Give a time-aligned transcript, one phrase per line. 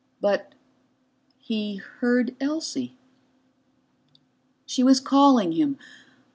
[0.19, 0.55] But
[1.37, 2.97] he heard Elsie.
[4.65, 5.77] She was calling him.